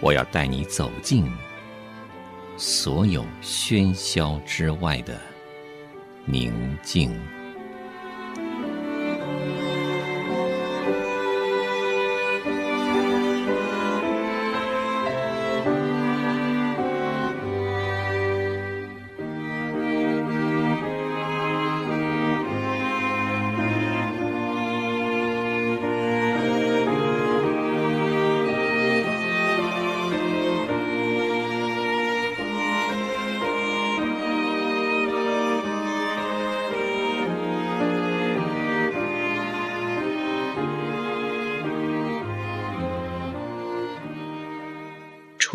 [0.00, 1.30] 我要带你走进
[2.56, 5.18] 所有喧嚣之外的
[6.24, 7.39] 宁静。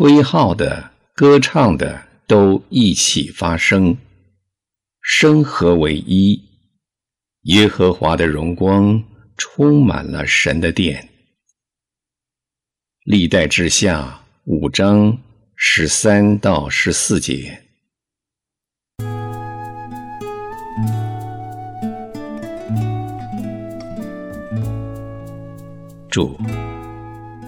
[0.08, 3.96] 吹号的、歌唱的都一起发声，
[5.02, 6.40] 声合为一。
[7.46, 9.02] 耶和华的荣光
[9.36, 11.08] 充满了神的殿。
[13.02, 15.18] 历代志下五章
[15.56, 17.60] 十三到十四节。
[26.08, 26.38] 主，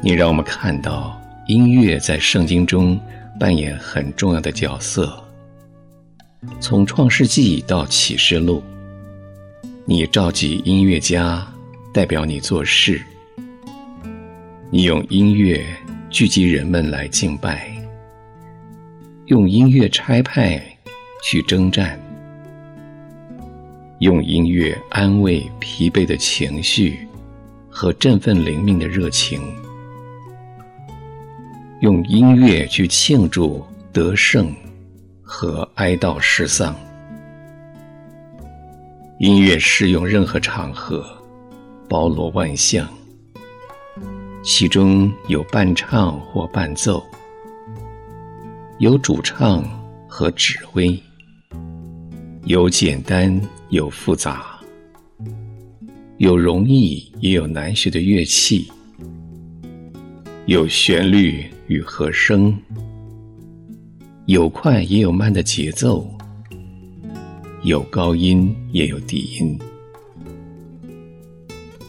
[0.03, 1.16] 你让我们看到。
[1.48, 3.00] 音乐在圣经中
[3.41, 5.19] 扮演很重要的角色。
[6.60, 8.62] 从创世纪到启示录，
[9.86, 11.50] 你召集音乐家
[11.94, 13.00] 代表你做事。
[14.70, 15.64] 你用音乐
[16.10, 17.75] 聚集人们来敬拜，
[19.25, 20.62] 用音乐差派
[21.25, 21.98] 去征战，
[24.00, 27.09] 用音乐安慰疲惫的情绪
[27.70, 29.41] 和振奋灵命的热情。
[31.81, 34.53] 用音乐去庆祝得胜
[35.22, 36.75] 和哀悼失丧。
[39.21, 41.06] 音乐适用任何场合，
[41.89, 42.89] 包罗万象。
[44.43, 47.00] 其中有伴唱或伴奏，
[48.78, 49.62] 有主唱
[50.09, 51.00] 和指挥，
[52.45, 54.59] 有简单有复杂，
[56.16, 58.71] 有容易也有难学的乐器，
[60.48, 61.44] 有旋律。
[61.66, 62.59] 与和声，
[64.25, 66.10] 有快也有慢的节奏，
[67.62, 69.59] 有高音也有低音。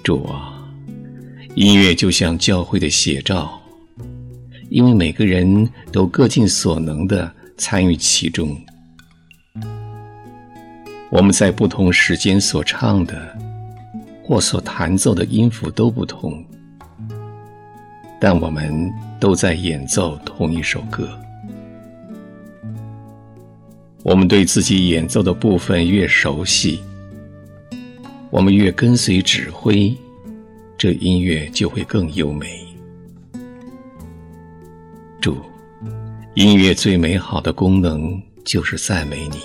[0.03, 0.69] 主啊，
[1.55, 3.57] 音乐就像教会的写照，
[4.69, 8.53] 因为每个人都各尽所能的参与其中。
[11.09, 13.33] 我们在不同时间所唱的
[14.21, 16.43] 或所弹奏的音符都不同，
[18.19, 18.91] 但我们。
[19.19, 21.05] 都在演奏同一首歌。
[24.01, 26.79] 我们对自己演奏的部分越熟悉，
[28.29, 29.93] 我们越跟随指挥，
[30.77, 32.65] 这音乐就会更优美。
[35.19, 35.35] 主，
[36.33, 39.39] 音乐最美好的功能就是赞美你。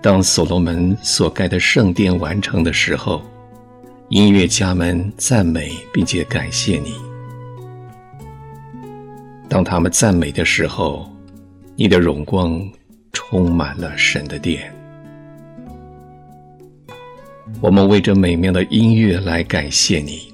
[0.00, 3.20] 当所罗门所盖的圣殿完成的时候，
[4.08, 7.09] 音乐家们赞美并且感谢你。
[9.50, 11.10] 当他们赞美的时候，
[11.74, 12.62] 你的荣光
[13.12, 14.72] 充满了神的殿。
[17.60, 20.32] 我们为这美妙的音乐来感谢你，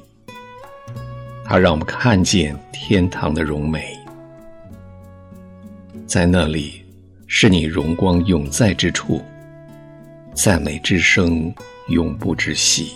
[1.46, 3.98] 它让我们看见天堂的荣美，
[6.06, 6.82] 在那里
[7.26, 9.22] 是你荣光永在之处，
[10.34, 11.50] 赞美之声
[11.88, 12.92] 永不止息。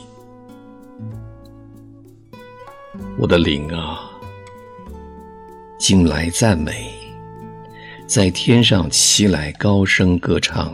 [3.19, 4.10] 我的灵啊！
[5.93, 6.89] 今来赞美，
[8.07, 10.73] 在天上齐来高声歌唱，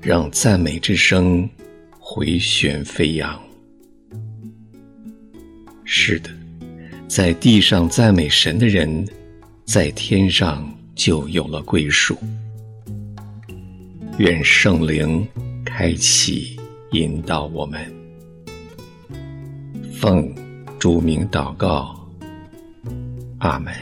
[0.00, 1.50] 让赞美之声
[1.98, 3.36] 回旋飞扬。
[5.84, 6.30] 是的，
[7.08, 9.04] 在地上赞美神的人，
[9.64, 12.16] 在天上就有了归属。
[14.18, 15.26] 愿圣灵
[15.64, 16.56] 开启
[16.92, 17.92] 引导我们，
[19.92, 20.32] 奉
[20.78, 21.99] 主名祷告，
[23.40, 23.74] 阿门。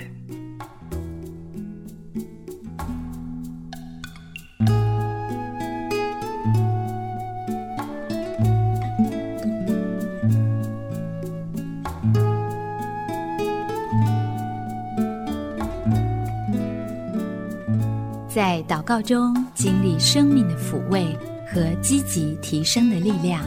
[18.28, 21.04] 在祷告中经历生命的抚慰
[21.44, 23.42] 和积极提升的力量，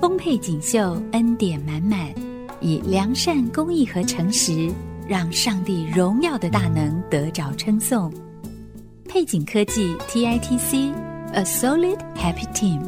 [0.00, 2.12] 丰沛锦绣恩典满满，
[2.60, 4.68] 以良善、公益和诚实，
[5.08, 8.12] 让上帝荣耀的大能得着称颂
[9.08, 10.92] 配景科技 titc
[11.32, 12.80] a solid happy team